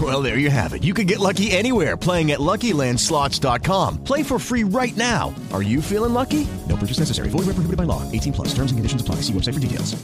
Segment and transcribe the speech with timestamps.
[0.00, 0.84] Well, there you have it.
[0.84, 4.04] You can get lucky anywhere playing at LuckyLandSlots.com.
[4.04, 5.34] Play for free right now.
[5.52, 6.46] Are you feeling lucky?
[6.68, 7.28] No purchase necessary.
[7.28, 8.02] Void where prohibited by law.
[8.12, 8.48] 18 plus.
[8.54, 9.16] Terms and conditions apply.
[9.16, 10.00] See website for details.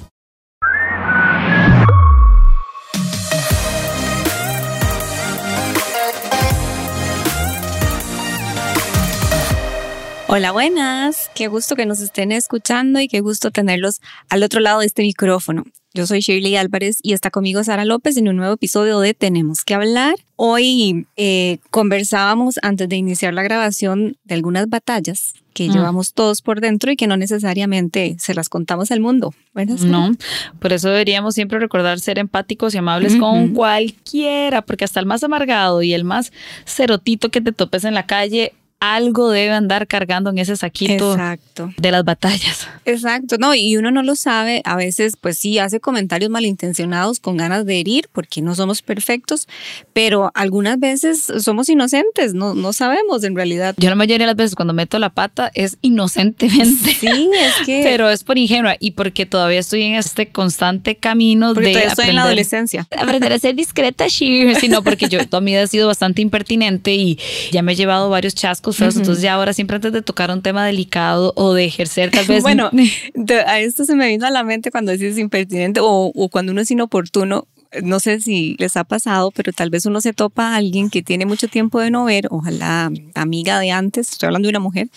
[10.29, 11.31] Hola, buenas.
[11.35, 15.03] Qué gusto que nos estén escuchando y qué gusto tenerlos al otro lado de este
[15.03, 15.65] micrófono.
[15.97, 19.65] Yo soy Shirley Álvarez y está conmigo Sara López en un nuevo episodio de Tenemos
[19.65, 20.15] que hablar.
[20.37, 26.61] Hoy eh, conversábamos antes de iniciar la grabación de algunas batallas que llevamos todos por
[26.61, 29.33] dentro y que no necesariamente se las contamos al mundo.
[29.55, 29.77] ¿verdad?
[29.79, 30.13] No,
[30.59, 35.25] por eso deberíamos siempre recordar ser empáticos y amables con cualquiera, porque hasta el más
[35.25, 36.31] amargado y el más
[36.67, 41.73] cerotito que te topes en la calle, algo debe andar cargando en ese saquito Exacto.
[41.79, 42.69] de las batallas.
[42.85, 47.37] Exacto, no, y uno no lo sabe, a veces pues sí hace comentarios malintencionados con
[47.37, 49.49] ganas de herir porque no somos perfectos,
[49.93, 53.75] pero algunas veces somos inocentes, no, no sabemos en realidad.
[53.79, 56.93] Yo la mayoría de las veces cuando meto la pata es inocentemente.
[56.95, 57.81] Sí, es que...
[57.83, 61.91] Pero es por ingenua y porque todavía estoy en este constante camino porque de todavía
[61.91, 62.87] estoy en la aprender- adolescencia.
[62.97, 67.19] aprender a ser discreta, sino porque yo toda mi vida he sido bastante impertinente y
[67.53, 68.66] ya me he llevado varios chascos
[69.01, 72.43] entonces ya ahora siempre antes de tocar un tema delicado o de ejercer tal vez...
[72.43, 76.29] Bueno, de- a esto se me vino a la mente cuando dices impertinente o, o
[76.29, 77.47] cuando uno es inoportuno.
[77.83, 81.03] No sé si les ha pasado, pero tal vez uno se topa a alguien que
[81.03, 84.89] tiene mucho tiempo de no ver, ojalá amiga de antes, estoy hablando de una mujer,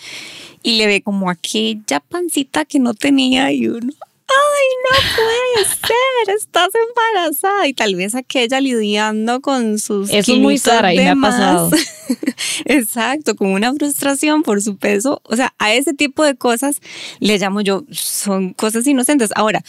[0.63, 3.91] y le ve como aquella pancita que no tenía y uno,
[4.83, 7.67] no puede ser, estás embarazada.
[7.67, 10.09] Y tal vez aquella lidiando con sus...
[10.11, 11.69] Eso es muy Sara y me ha pasado.
[12.65, 15.21] Exacto, con una frustración por su peso.
[15.23, 16.81] O sea, a ese tipo de cosas
[17.19, 19.31] le llamo yo, son cosas inocentes.
[19.35, 19.63] Ahora,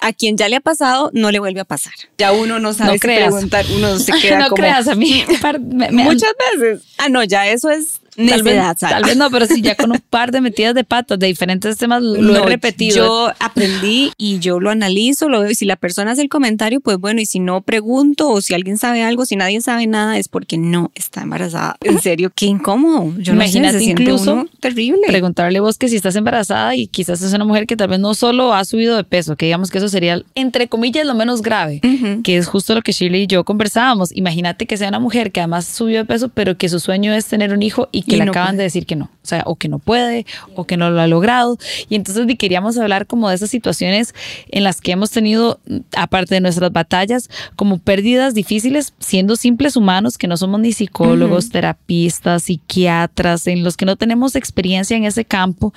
[0.00, 1.92] a quien ya le ha pasado, no le vuelve a pasar.
[2.18, 3.32] Ya uno no sabe No si creas.
[3.32, 4.56] preguntar, uno se queda no como...
[4.56, 5.24] creas a mí.
[5.40, 6.82] par- me- me- Muchas veces.
[6.98, 10.02] Ah, no, ya eso es Tal vez, tal vez no, pero sí, ya con un
[10.10, 12.96] par de metidas de patas de diferentes temas lo No, he repetido.
[12.96, 15.50] Yo aprendí y yo lo analizo, lo veo.
[15.50, 18.52] Y si la persona hace el comentario, pues bueno, y si no pregunto o si
[18.52, 21.76] alguien sabe algo, si nadie sabe nada, es porque no está embarazada.
[21.80, 23.14] En serio, qué incómodo.
[23.18, 25.02] Yo Imagínate no sé, incluso terrible.
[25.06, 28.14] preguntarle vos que si estás embarazada y quizás es una mujer que tal vez no
[28.14, 31.80] solo ha subido de peso, que digamos que eso sería, entre comillas, lo menos grave,
[32.22, 34.14] que es justo lo que Shirley y yo conversábamos.
[34.14, 37.26] Imagínate que sea una mujer que además subió de peso, pero que su sueño es
[37.26, 38.58] tener un hijo y que Y le no acaban puede.
[38.58, 39.04] de decir que no.
[39.04, 41.58] O sea, o que no puede, o que no lo ha logrado.
[41.88, 44.14] Y entonces queríamos hablar como de esas situaciones
[44.50, 45.60] en las que hemos tenido,
[45.96, 51.50] aparte de nuestras batallas, como pérdidas difíciles, siendo simples humanos, que no somos ni psicólogos,
[51.50, 55.72] terapistas, psiquiatras, en los que no tenemos experiencia en ese campo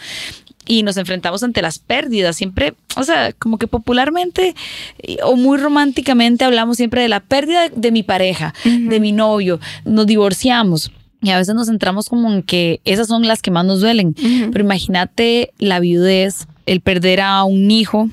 [0.67, 2.35] y nos enfrentamos ante las pérdidas.
[2.35, 4.55] Siempre, o sea, como que popularmente
[4.99, 9.59] eh, o muy románticamente hablamos siempre de la pérdida de mi pareja, de mi novio,
[9.85, 10.91] nos divorciamos.
[11.21, 14.13] Y a veces nos centramos como en que esas son las que más nos duelen.
[14.51, 18.09] Pero imagínate la viudez, el perder a un hijo,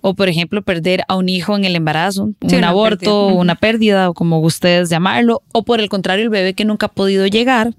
[0.00, 3.40] o por ejemplo perder a un hijo en el embarazo, Sí, un una aborto, pérdida.
[3.40, 6.92] Una pérdida, o como ustedes llamarlo, o por el contrario, el bebé que nunca ha
[6.92, 7.74] podido llegar,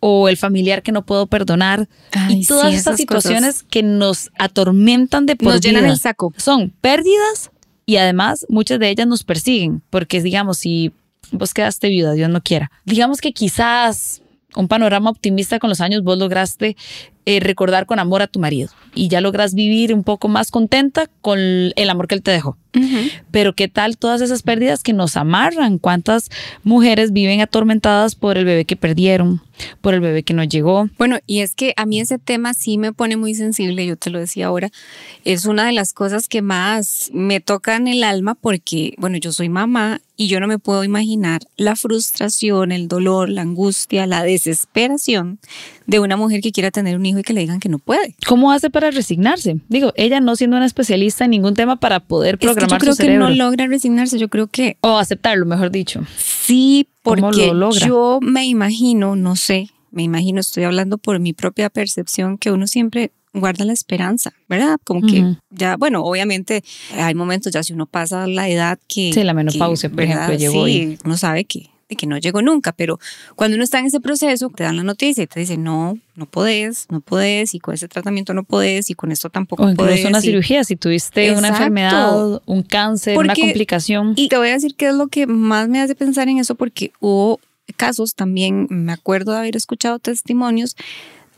[0.00, 4.30] o el familiar que no puedo perdonar, Ay, y todas sí, estas situaciones que nos
[4.38, 6.34] atormentan de por Nos llenan el saco.
[6.36, 7.50] Son pérdidas
[7.86, 10.92] y además muchas de ellas nos persiguen, porque digamos, si
[11.32, 14.22] vos quedaste viuda, Dios no quiera, digamos que quizás
[14.56, 16.76] un panorama optimista con los años vos lograste
[17.26, 21.08] eh, recordar con amor a tu marido y ya logras vivir un poco más contenta
[21.20, 22.56] con el amor que él te dejó.
[23.30, 25.78] Pero qué tal todas esas pérdidas que nos amarran?
[25.78, 26.28] ¿Cuántas
[26.64, 29.42] mujeres viven atormentadas por el bebé que perdieron,
[29.80, 30.88] por el bebé que no llegó?
[30.98, 34.10] Bueno, y es que a mí ese tema sí me pone muy sensible, yo te
[34.10, 34.70] lo decía ahora,
[35.24, 39.48] es una de las cosas que más me tocan el alma porque, bueno, yo soy
[39.48, 45.38] mamá y yo no me puedo imaginar la frustración, el dolor, la angustia, la desesperación
[45.86, 48.14] de una mujer que quiera tener un hijo y que le digan que no puede.
[48.26, 49.56] ¿Cómo hace para resignarse?
[49.68, 52.80] Digo, ella no siendo una especialista en ningún tema para poder programar es que yo
[52.80, 53.26] creo su cerebro.
[53.28, 56.02] que no logra resignarse, yo creo que o aceptarlo, mejor dicho.
[56.16, 57.86] sí, ¿Cómo porque lo logra?
[57.86, 62.66] yo me imagino, no sé, me imagino, estoy hablando por mi propia percepción, que uno
[62.66, 64.76] siempre guarda la esperanza, ¿verdad?
[64.84, 66.62] Como que ya, bueno, obviamente
[66.96, 69.12] hay momentos ya si uno pasa la edad que...
[69.12, 72.16] Sí, la menopausia, que, por ejemplo, llegó Sí, y- uno sabe que, de que no
[72.18, 72.98] llegó nunca, pero
[73.36, 76.26] cuando uno está en ese proceso, te dan la noticia y te dicen, no, no
[76.26, 80.04] podés, no podés, y con ese tratamiento no podés, y con esto tampoco O podés,
[80.04, 84.14] una y- cirugía, si tuviste una enfermedad, un cáncer, una complicación.
[84.16, 86.54] Y te voy a decir qué es lo que más me hace pensar en eso,
[86.54, 87.40] porque hubo
[87.76, 90.76] casos también, me acuerdo de haber escuchado testimonios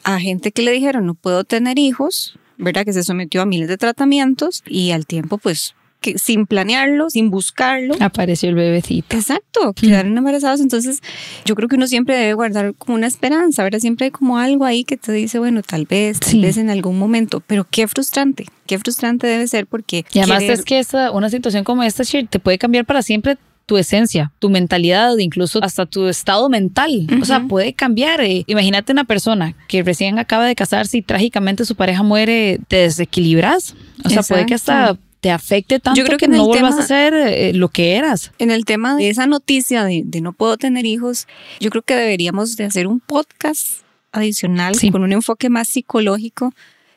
[0.05, 2.85] a gente que le dijeron no puedo tener hijos, ¿verdad?
[2.85, 5.75] Que se sometió a miles de tratamientos y al tiempo, pues,
[6.13, 7.95] que sin planearlo, sin buscarlo.
[8.01, 9.17] Apareció el bebecito.
[9.17, 10.61] Exacto, quedaron embarazados.
[10.61, 11.01] Entonces,
[11.45, 13.81] yo creo que uno siempre debe guardar como una esperanza, ¿verdad?
[13.81, 16.41] Siempre hay como algo ahí que te dice, bueno, tal vez, tal Sí.
[16.41, 17.43] vez en algún momento.
[17.47, 20.05] Pero qué frustrante, qué frustrante debe ser porque.
[20.13, 23.03] Y además querer- es que esta, una situación como esta, Shir, te puede cambiar para
[23.03, 23.37] siempre
[23.67, 27.09] tu esencia, tu mentalidad, incluso hasta tu estado mental.
[27.21, 28.21] O sea, puede cambiar.
[28.21, 28.45] eh.
[28.47, 33.75] Imagínate una persona que recién acaba de casarse y trágicamente su pareja muere, te desequilibras.
[34.05, 35.01] O sea, puede que hasta Exacto.
[35.27, 37.97] Te afecte tanto creo que, que no el vuelvas tema- a ser eh, lo que
[37.97, 38.31] eras.
[38.39, 41.27] En el tema de esa noticia de, de no puedo tener hijos,
[41.59, 43.79] yo creo que deberíamos de hacer un podcast
[44.13, 44.91] adicional Sí.
[44.91, 46.55] con un enfoque más psicológico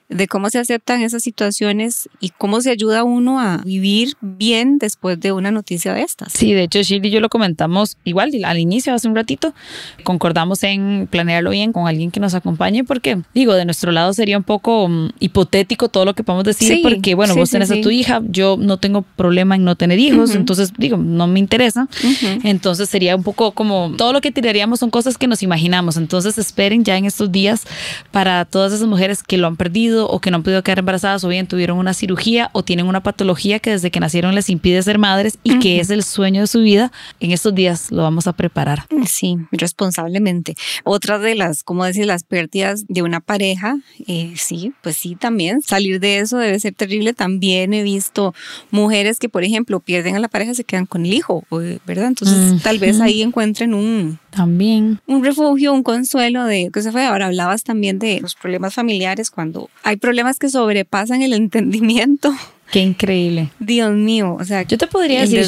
[0.09, 4.79] de cómo se aceptan esas situaciones y cómo se ayuda a uno a vivir bien
[4.79, 6.33] después de una noticia de estas.
[6.33, 9.53] Sí, de hecho, Shirley y yo lo comentamos igual al inicio, hace un ratito.
[10.03, 14.37] Concordamos en planearlo bien con alguien que nos acompañe, porque, digo, de nuestro lado sería
[14.37, 17.53] un poco mm, hipotético todo lo que podemos decir, Sí, porque, bueno, sí, vos sí,
[17.53, 17.81] tenés a sí.
[17.81, 20.39] tu hija, yo no tengo problema en no tener hijos, Ujú.
[20.39, 21.87] entonces, digo, no me interesa.
[22.03, 22.39] Ujú.
[22.43, 25.97] Entonces sería un poco como todo lo que tiraríamos son cosas que nos imaginamos.
[25.97, 27.63] Entonces esperen ya en estos días
[28.11, 31.23] para todas esas mujeres que lo han perdido o que no han podido quedar embarazadas
[31.23, 34.81] o bien tuvieron una cirugía o tienen una patología que desde que nacieron les impide
[34.83, 36.91] ser madres y que es el sueño de su vida.
[37.19, 38.85] En estos días lo vamos a preparar.
[39.07, 40.55] Sí, responsablemente.
[40.83, 45.61] Otra de las, como decir, las pérdidas de una pareja, eh, sí, pues sí, también.
[45.61, 47.13] Salir de eso debe ser terrible.
[47.13, 48.33] También he visto
[48.71, 52.07] mujeres que, por ejemplo, pierden a la pareja, se quedan con el hijo, o- ¿verdad?
[52.07, 54.99] Entonces, tal vez ahí encuentren un, También.
[55.07, 57.05] un refugio, un consuelo de que se fue.
[57.05, 62.31] Ahora hablabas también de los problemas familiares, cuando hay problemas que sobrepasan el entendimiento.
[62.71, 63.49] Qué increíble.
[63.57, 65.47] Dios mío, o sea, Yo te podría decir,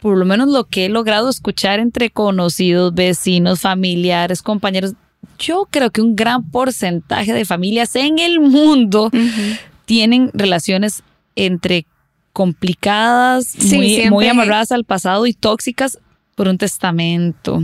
[0.00, 4.94] por lo menos lo que he logrado escuchar entre conocidos, vecinos, familiares, compañeros,
[5.38, 9.12] yo creo que un gran porcentaje de familias en el mundo
[9.84, 11.04] tienen relaciones
[11.36, 11.86] entre
[12.32, 16.00] complicadas, Sí, muy, muy amarradas al pasado y tóxicas
[16.34, 17.62] por un testamento,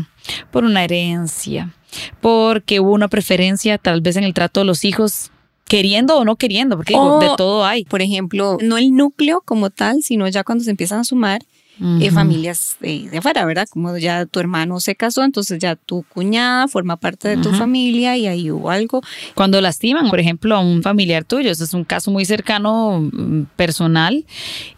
[0.52, 1.75] por una herencia,
[2.20, 5.32] porque hubo una preferencia tal vez en el trato de los hijos,
[5.69, 7.84] queriendo o no queriendo, porque digo, de todo hay.
[7.84, 11.43] Por ejemplo, no el núcleo como tal, sino ya cuando se empiezan a sumar
[11.80, 12.14] eh, Ujú.
[12.14, 13.66] familias de, de afuera, ¿verdad?
[13.68, 18.16] Como ya tu hermano se casó, entonces ya tu cuñada forma parte de tu familia
[18.16, 19.00] y ahí hubo algo.
[19.34, 23.42] Cuando lastiman, por ejemplo, a un familiar tuyo, ese es un caso muy cercano, mm,
[23.56, 24.24] personal,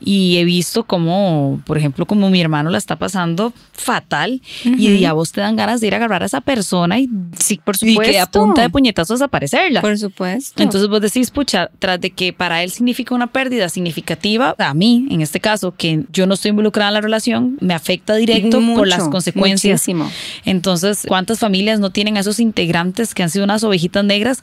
[0.00, 5.12] y he visto como, por ejemplo, como mi hermano la está pasando fatal y ya
[5.12, 7.08] vos te dan ganas de ir a agarrar a esa persona y,
[7.38, 8.12] Sí, por y supuesto.
[8.12, 9.80] que a punta de puñetazos desaparecerla.
[9.80, 10.62] Por supuesto.
[10.62, 15.06] Entonces vos decís, pucha, tras de que para él significa una pérdida significativa, a mí,
[15.10, 18.84] en este caso, que yo no estoy involucrada la relación, me afecta directo por Mucho,
[18.84, 19.74] las consecuencias.
[19.74, 20.10] muchísimo.
[20.44, 24.42] Entonces, ¿cuántas familias no tienen a esos integrantes que han sido unas ovejitas negras?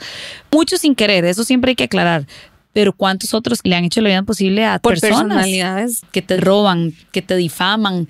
[0.51, 2.25] Muchos sin querer, eso siempre hay que aclarar.
[2.73, 6.01] Pero ¿cuántos otros le han hecho la vida posible a por personas personalidades.
[6.11, 8.07] que te roban, que te difaman,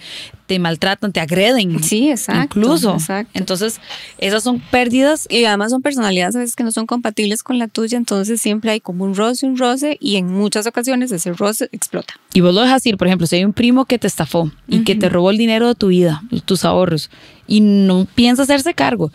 [0.47, 1.83] te maltratan, te agreden?
[1.83, 2.59] Sí, exacto.
[2.59, 2.93] Incluso.
[2.93, 3.31] exacto.
[3.33, 3.79] Entonces,
[4.17, 7.67] esas son pérdidas Y además son personalidades a veces que no son compatibles con la
[7.67, 11.69] tuya, entonces siempre hay como un roce, un roce, y en muchas ocasiones ese roce
[11.71, 12.13] explota.
[12.33, 14.83] y vos lo dejas ir, por ejemplo, si hay un primo que te estafó y
[14.83, 17.09] que te robó el dinero de tu vida, tus ahorros,
[17.47, 19.11] y no piensa hacerse cargo,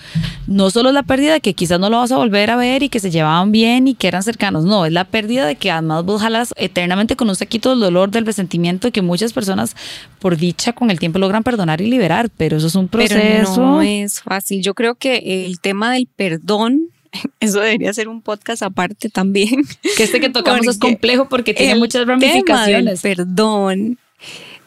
[0.46, 2.82] no solo es la pérdida de que quizás no lo vas a volver a ver
[2.82, 5.70] y que se llevaban bien y que eran cercanos, no, es la pérdida de que
[5.70, 9.74] además vos jalas eternamente con un saquito del dolor, del resentimiento que muchas personas,
[10.18, 13.14] por dicha, con el tiempo logran perdonar y liberar, pero eso es un proceso.
[13.14, 14.62] Pero no es fácil.
[14.62, 16.88] Yo creo que el tema del perdón,
[17.40, 19.64] eso debería ser un podcast aparte también.
[19.96, 23.02] que este que tocamos es complejo porque tiene muchas tema ramificaciones.
[23.02, 23.98] del perdón.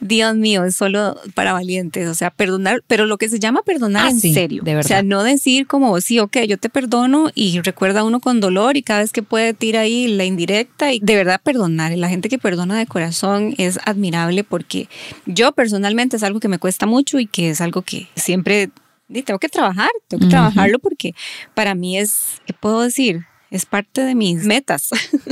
[0.01, 4.07] Dios mío, es solo para valientes, o sea, perdonar, pero lo que se llama perdonar
[4.07, 4.63] Ah, en sí, serio.
[4.63, 4.85] de verdad.
[4.85, 8.77] O sea, no decir como, sí, ok, yo te perdono y recuerda uno con dolor
[8.77, 11.91] y cada vez que puede tira ahí la indirecta y de verdad perdonar.
[11.97, 14.89] La gente que perdona de corazón es admirable porque
[15.27, 18.71] yo personalmente es algo que me cuesta mucho y que es algo que siempre
[19.07, 21.13] y tengo que trabajar, tengo que trabajarlo porque
[21.53, 23.25] para mí es, ¿qué puedo decir?
[23.51, 24.89] Es parte de mis metas,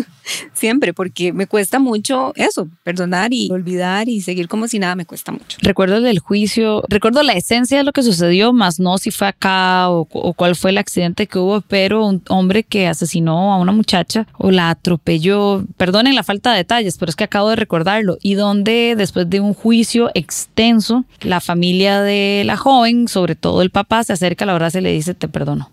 [0.53, 5.05] siempre, porque me cuesta mucho eso, perdonar y olvidar y seguir como si nada me
[5.05, 5.57] cuesta mucho.
[5.61, 9.27] Recuerdo el del juicio, recuerdo la esencia de lo que sucedió, más no si fue
[9.27, 13.57] acá o, o cuál fue el accidente que hubo, pero un hombre que asesinó a
[13.57, 17.55] una muchacha o la atropelló, perdonen la falta de detalles, pero es que acabo de
[17.55, 23.61] recordarlo, y donde después de un juicio extenso, la familia de la joven, sobre todo
[23.61, 25.71] el papá, se acerca a la hora se le dice te perdono.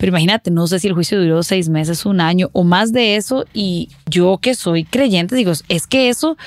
[0.00, 3.16] Pero imagínate, no sé si el juicio duró seis meses, un año o más de
[3.16, 3.44] eso.
[3.52, 6.38] Y yo que soy creyente, digo, es que eso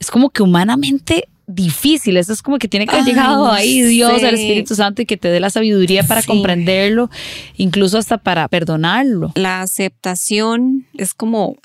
[0.00, 2.16] es como que humanamente difícil.
[2.16, 5.06] Eso es como que tiene que haber Ay, llegado ahí Dios, el Espíritu Santo y
[5.06, 6.26] que te dé la sabiduría para Sí.
[6.28, 7.10] comprenderlo,
[7.56, 9.32] incluso hasta para perdonarlo.
[9.34, 11.56] La aceptación es como,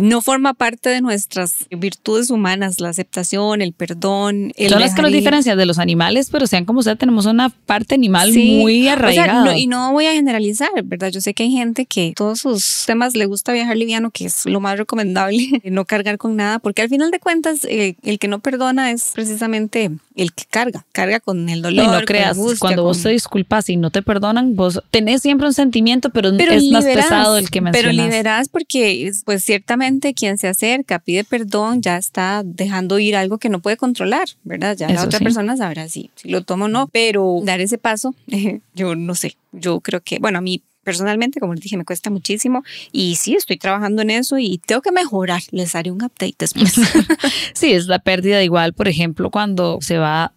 [0.00, 4.52] no forma parte de nuestras virtudes humanas, la aceptación, el perdón.
[4.56, 7.50] El Son las que nos diferencian de los animales, pero sean como sea, tenemos una
[7.50, 9.44] parte animal Sí, muy o sea, arraigada.
[9.44, 11.10] no- y no voy a generalizar, ¿verdad?
[11.10, 14.46] Yo sé que hay gente que todos sus temas le gusta viajar liviano, que es
[14.46, 18.28] lo más recomendable, no cargar con nada, porque al final de cuentas eh, el que
[18.28, 21.84] no perdona es precisamente el que carga, carga con el dolor.
[21.84, 24.82] y no creas, la angustia, cuando vos con- te disculpas y no te perdonan, vos
[24.90, 27.94] tenés siempre un sentimiento, pero, pero es más liberás, pesado el que mencionas.
[27.94, 33.16] Pero liberás porque, es- pues ciertamente quien se acerca, pide perdón, ya está dejando ir
[33.16, 34.76] algo que no puede controlar, ¿verdad?
[34.76, 35.24] Ya la Eso otra sí.
[35.24, 38.14] persona sabrá si, si lo toma o no, pero dar ese paso,
[38.74, 42.10] yo no sé, yo creo que, bueno, a mí personalmente, como les dije, me cuesta
[42.10, 42.62] muchísimo
[42.92, 46.74] y sí, estoy trabajando en eso y tengo que mejorar, les haré un update después.
[47.54, 50.32] Sí, es la pérdida igual, por ejemplo, cuando se va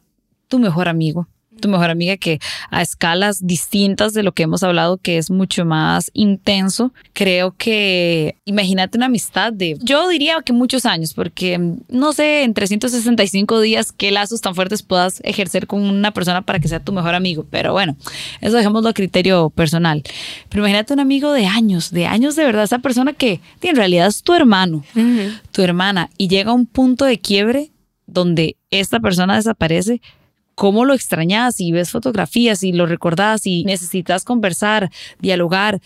[0.48, 1.28] tu mejor amigo,
[1.58, 2.40] tu mejor amiga que
[2.72, 8.36] a escalas distintas de lo que hemos hablado, que es mucho más intenso, creo que
[8.46, 13.60] imagínate una amistad de, yo diría que muchos años, porque mm, no sé, en 365
[13.60, 17.16] días, qué lazos tan fuertes puedas ejercer con una persona para que sea tu mejor
[17.16, 17.98] amigo, pero bueno,
[18.42, 20.04] eso dejémoslo a criterio personal.
[20.50, 24.08] Pero imagínate un amigo de años, de años de verdad, esa persona que en realidad
[24.08, 24.84] es tu hermano
[25.52, 27.72] tu hermana y llega a un punto de quiebre
[28.06, 30.02] donde esta persona desaparece,
[30.58, 31.62] ¿cómo lo extrañas?
[31.62, 35.80] Y ves fotografías y lo recordás y necesitas conversar, dialogar.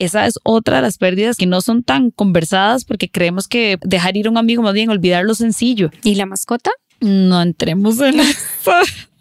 [0.00, 4.16] Esa es otra de las pérdidas que no son tan conversadas porque creemos que dejar
[4.16, 5.90] ir a un amigo, más bien olvidar lo sencillo.
[6.02, 6.72] ¿Y la mascota?
[7.00, 8.72] No entremos en eso.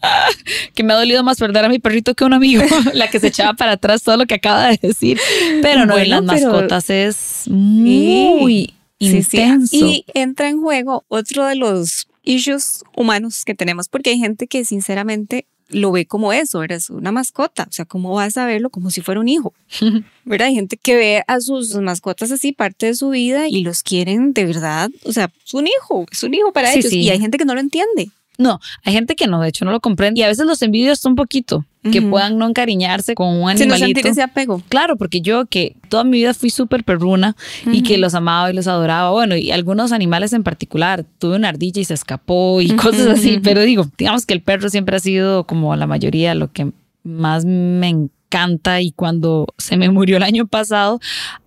[0.73, 3.19] que me ha dolido más perder a mi perrito que a un amigo, la que
[3.19, 5.19] se echaba para atrás todo lo que acaba de decir.
[5.61, 9.37] Pero no, en las mascotas es muy Sí, sí.
[9.37, 9.75] intenso.
[9.77, 14.65] Y entra en juego otro de los issues humanos que tenemos, porque hay gente que
[14.65, 18.89] sinceramente lo ve como eso, eres una mascota, o sea, ¿cómo vas a verlo como
[18.89, 19.53] si fuera un hijo?
[20.25, 20.47] ¿Verdad?
[20.47, 24.33] Hay gente que ve a sus mascotas así parte de su vida y los quieren
[24.33, 27.01] de verdad, o sea, es un hijo, es un hijo para Sí, ellos sí.
[27.01, 28.09] y hay gente que no lo entiende.
[28.39, 31.03] No, hay gente que no, de hecho no lo comprende y a veces los envidios
[31.05, 33.85] un poquito, que puedan no encariñarse con un no animalito.
[33.85, 34.61] sentir ese apego.
[34.69, 37.35] Claro, porque yo que toda mi vida fui súper perruna
[37.71, 41.49] y que los amaba y los adoraba, bueno, y algunos animales en particular, tuve una
[41.49, 44.99] ardilla y se escapó y cosas así, pero digo, digamos que el perro siempre ha
[44.99, 46.71] sido como la mayoría lo que
[47.03, 50.99] más me encanta y cuando se me murió el año pasado,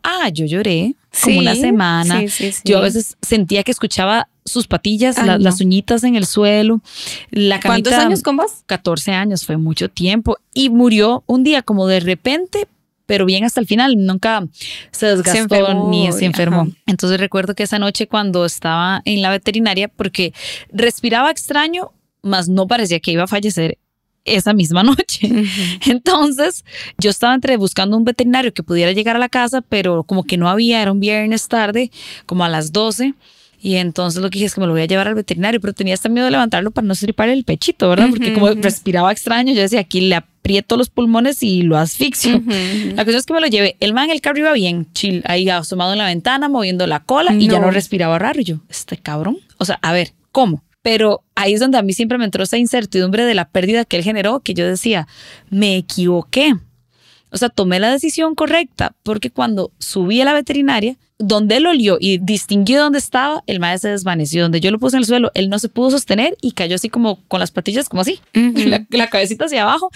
[0.02, 2.20] ah, yo lloré como Sí, una semana.
[2.20, 2.62] sí, sí, sí.
[2.64, 5.44] Yo a veces sentía que escuchaba sus patillas, Ay, la- no.
[5.44, 6.80] las uñitas en el suelo,
[7.30, 7.90] la camita.
[7.90, 8.62] ¿Cuántos años con vos?
[8.66, 10.36] 14 años, fue mucho tiempo.
[10.54, 12.66] Y murió un día como de repente,
[13.06, 13.94] pero bien hasta el final.
[13.98, 14.46] Nunca
[14.90, 16.62] se desgastó enfermó ni se enfermó.
[16.62, 16.70] ajá.
[16.86, 20.32] Entonces recuerdo que esa noche cuando estaba en la veterinaria, porque
[20.72, 23.78] respiraba extraño, mas no parecía que iba a fallecer
[24.24, 25.28] esa misma noche.
[25.86, 26.64] Entonces
[26.98, 30.36] yo estaba entre buscando un veterinario que pudiera llegar a la casa, pero como que
[30.36, 31.90] no había, era un viernes tarde,
[32.26, 33.14] como a las 12.
[33.64, 35.72] Y entonces lo que dije es que me lo voy a llevar al veterinario, pero
[35.72, 38.08] tenía hasta miedo de levantarlo para no estriparle el pechito, ¿verdad?
[38.10, 42.42] Porque como respiraba extraño, yo decía, aquí le aprieto los pulmones y lo asfixio.
[42.96, 43.76] La cuestión es que me lo llevé.
[43.78, 47.04] El man en el carro iba bien, chill, ahí asomado en la ventana, moviendo la
[47.04, 47.66] cola y ya No.
[47.66, 48.40] no respiraba raro.
[48.40, 49.38] Y yo, este cabrón.
[49.58, 50.64] O sea, a ver, ¿cómo?
[50.82, 53.96] Pero ahí es donde a mí siempre me entró esa incertidumbre de la pérdida que
[53.96, 55.06] él generó, que yo decía,
[55.50, 56.56] me equivoqué.
[57.30, 61.98] O sea, tomé la decisión correcta porque cuando subí a la veterinaria, donde él olió
[62.00, 64.42] y distinguió dónde estaba, el maestro se desvaneció.
[64.42, 66.88] Donde yo lo puse en el suelo, él no se pudo sostener y cayó así
[66.88, 69.90] como con las patillas, como así, la, la cabecita hacia abajo.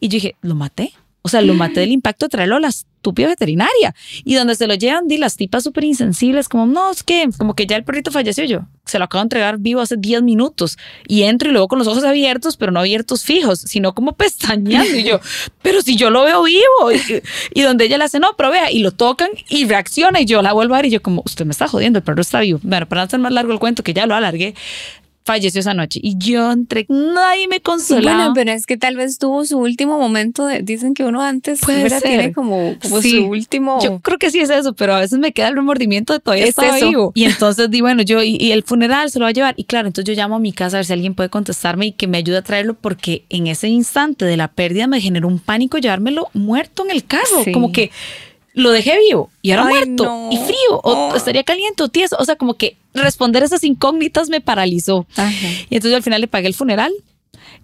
[0.00, 0.92] Y yo dije, lo maté.
[1.22, 3.96] O sea, lo maté del impacto de traerlo a la estúpida veterinaria.
[4.24, 7.54] Y donde se lo llevan, di las tipas súper insensibles, como, no, es que, como
[7.54, 8.60] que ya el perrito falleció yo.
[8.86, 10.78] Se lo acabo de entregar vivo hace 10 minutos.
[11.06, 14.96] Y entro y luego con los ojos abiertos, pero no abiertos fijos, sino como pestañeando.
[14.96, 15.20] Y yo,
[15.62, 16.92] pero si yo lo veo vivo.
[16.92, 20.20] Y, y donde ella le hace, no, pero vea, y lo tocan y reacciona.
[20.20, 22.22] Y yo la vuelvo a ver y yo, como, usted me está jodiendo, el perro
[22.22, 22.60] está vivo.
[22.62, 24.54] Bueno, para no hacer más largo el cuento, que ya lo alargué.
[25.26, 25.98] Falleció esa noche.
[26.02, 28.16] Y yo entre nadie me consolaba.
[28.16, 30.46] Bueno, pero es que tal vez tuvo su último momento.
[30.46, 33.10] De, dicen que uno antes Puede tiene como, como Sí.
[33.10, 33.78] su último.
[33.82, 36.44] Yo creo que sí es eso, pero a veces me queda el remordimiento de todavía
[36.44, 37.10] Es estaba vivo.
[37.16, 39.54] Y entonces di, bueno, yo, y, y el funeral se lo va a llevar.
[39.56, 41.92] Y claro, entonces yo llamo a mi casa a ver si alguien puede contestarme y
[41.92, 45.40] que me ayude a traerlo, porque en ese instante de la pérdida me generó un
[45.40, 47.42] pánico llevármelo muerto en el carro.
[47.44, 47.50] Sí.
[47.50, 47.90] Como que
[48.56, 50.28] lo dejé vivo y ahora Ay, muerto no.
[50.32, 51.14] y frío, o Oh.
[51.14, 52.16] estaría caliente o tieso.
[52.18, 55.06] O sea, como que responder esas incógnitas me paralizó.
[55.14, 55.30] Ajá.
[55.70, 56.92] Y entonces yo al final le pagué el funeral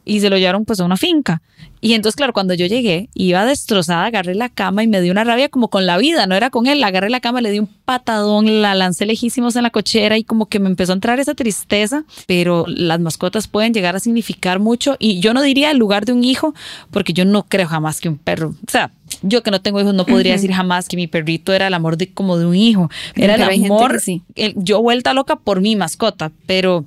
[0.05, 1.43] y se lo llevaron pues a una finca.
[1.81, 5.25] Y entonces, claro, cuando yo llegué, iba destrozada, agarré la cama y me dio una
[5.25, 6.83] rabia como con la vida, no era con él.
[6.85, 10.47] Agarré la cama, le di un patadón, la lancé lejísimos en la cochera y como
[10.47, 12.05] que me empezó a entrar esa tristeza.
[12.27, 16.13] Pero las mascotas pueden llegar a significar mucho y yo no diría el lugar de
[16.13, 16.55] un hijo,
[16.91, 18.93] porque yo no creo jamás que un perro, o sea,
[19.23, 21.97] yo que no tengo hijos no podría decir jamás que mi perrito era el amor
[21.97, 22.91] de como de un hijo.
[23.15, 24.23] Era Pero el amor, sí.
[24.37, 26.85] el- yo vuelta loca por mi mascota, pero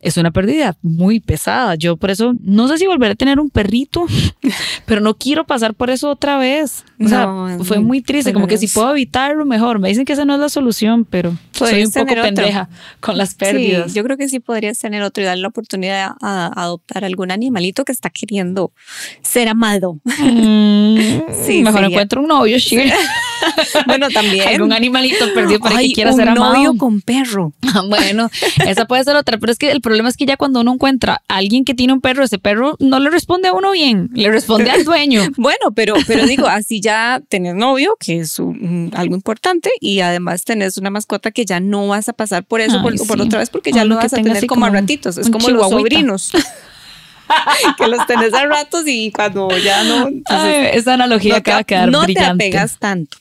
[0.00, 1.74] es una pérdida muy pesada.
[1.74, 4.06] Yo por eso no sé si volveré a tener un perrito,
[4.86, 6.84] pero no quiero pasar por eso otra vez.
[7.02, 9.78] O sea, No, fue muy triste, como que si puedo evitarlo mejor.
[9.78, 12.22] Me dicen que esa no es la solución, pero soy un poco otro.
[12.22, 12.68] pendeja
[13.00, 13.90] con las pérdidas.
[13.92, 17.04] Sí, yo creo que sí podrías tener otro y darle la oportunidad a, a adoptar
[17.04, 18.72] algún animalito que está queriendo
[19.22, 19.98] ser amado.
[20.04, 20.98] Mm,
[21.46, 22.92] Sí, mejor sería- encuentro un novio, Shirley.
[23.86, 24.46] bueno, también.
[24.48, 26.54] Algún animalito perdido para Ay, que quiera un ser amado.
[26.54, 27.52] novio con perro.
[27.72, 28.28] Ah, Bueno,
[28.66, 31.22] esa puede ser otra, pero es que el problema es que ya cuando uno encuentra
[31.28, 34.28] a alguien que tiene un perro, ese perro no le responde a uno bien, le
[34.30, 35.22] responde al dueño.
[35.36, 40.44] Bueno, pero, pero digo, así ya tenés novio, que es un- algo importante, y además
[40.44, 43.38] tenés una mascota que ya no vas a pasar por eso Ay, por, por otra
[43.38, 45.16] vez, porque ya lo vas a tener como a ratitos.
[45.16, 46.32] Es como los sobrinos.
[47.78, 50.08] que los tenés a ratos y cuando ya no.
[50.08, 52.44] entonces, Ay, esa analogía no acaba de te, quedar no te brillante.
[52.48, 53.16] apegas tanto.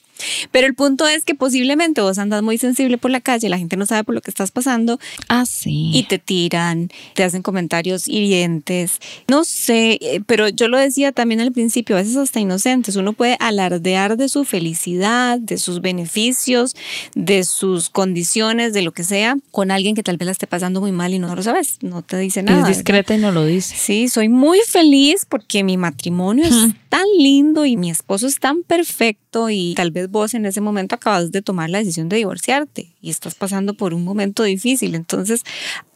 [0.51, 3.77] Pero el punto es que posiblemente vos andas muy sensible por la calle, la gente
[3.77, 5.91] no sabe por lo que estás pasando Ah, sí.
[5.93, 8.99] y te tiran, te hacen comentarios hirientes.
[9.27, 12.95] No sé, eh, pero yo lo decía también al principio, a veces hasta inocentes.
[12.95, 16.75] Uno puede alardear de su felicidad, de sus beneficios,
[17.15, 20.81] de sus condiciones, de lo que sea, con alguien que tal vez la esté pasando
[20.81, 22.57] muy mal y no lo sabes, no te dice nada.
[22.59, 22.77] es ¿verdad?
[22.77, 23.75] discreta y no lo dice.
[23.77, 26.53] Sí, soy muy feliz porque mi matrimonio es
[26.89, 30.95] tan lindo y mi esposo es tan perfecto y tal vez vos en ese momento
[30.95, 34.95] acabas de tomar la decisión de divorciarte y estás pasando por un momento difícil.
[34.95, 35.43] Entonces,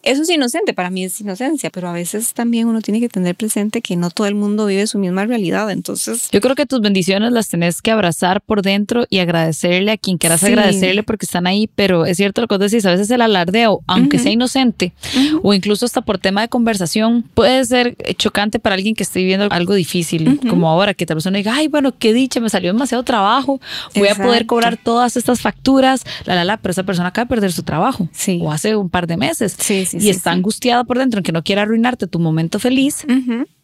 [0.03, 3.35] eso es inocente, para mí es inocencia, pero a veces también uno tiene que tener
[3.35, 5.71] presente que no todo el mundo vive su misma realidad.
[5.71, 9.97] Entonces, Yo creo que tus bendiciones las tenés que abrazar por dentro y agradecerle a
[9.97, 10.47] quien quieras Sí.
[10.47, 13.81] agradecerle porque están ahí, pero es cierto lo que vos decís, a veces el alardeo,
[13.87, 14.93] aunque sea inocente
[15.41, 19.47] o incluso hasta por tema de conversación, puede ser chocante para alguien que esté viviendo
[19.51, 23.03] algo difícil, como ahora que tal persona diga, ay, bueno, qué dicha, me salió demasiado
[23.03, 23.61] trabajo,
[23.95, 27.29] voy a poder cobrar todas estas facturas, la, la, la, pero esa persona acaba de
[27.29, 28.39] perder su trabajo Sí.
[28.41, 30.37] o hace un par de meses Sí, sí, y sí, está sí.
[30.37, 33.05] angustiada por dentro, que no quiere arruinarte tu momento feliz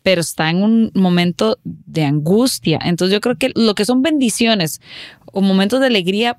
[0.04, 2.80] pero está en un momento de angustia.
[2.84, 4.82] Entonces yo creo que lo que son bendiciones
[5.26, 6.38] o momentos de alegría,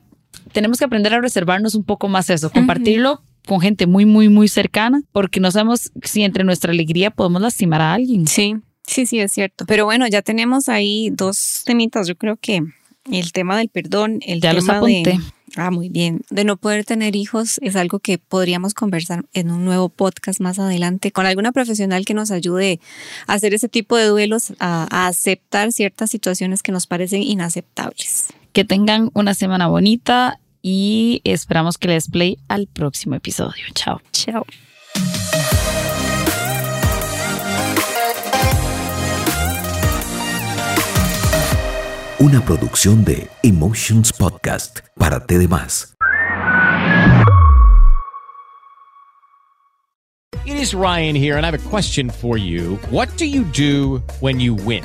[0.53, 4.48] tenemos que aprender a reservarnos un poco más eso, compartirlo con gente muy, muy, muy
[4.48, 8.26] cercana, porque no sabemos si entre nuestra alegría podemos lastimar a alguien.
[8.26, 9.66] sí, sí, sí, es cierto.
[9.66, 12.09] Pero bueno, ya tenemos ahí dos temitas.
[12.09, 12.62] Yo creo que
[13.11, 15.11] el tema del perdón, el Ya los tema apunté.
[15.11, 15.20] de...
[15.56, 16.22] Ah, muy bien.
[16.30, 20.58] De no poder tener hijos es algo que podríamos conversar en un nuevo podcast más
[20.58, 22.80] adelante con alguna profesional que nos ayude
[23.26, 28.28] a hacer ese tipo de duelos, a, a aceptar ciertas situaciones que nos parecen inaceptables.
[28.52, 33.64] Que tengan una semana bonita y esperamos que les play al próximo episodio.
[33.74, 34.00] Chao.
[34.12, 34.44] Chao.
[42.22, 45.94] Una producción de Emotions Podcast para T de Más.
[50.44, 52.76] It is Ryan here, and I have a question for you.
[52.90, 54.85] What do you do when you win?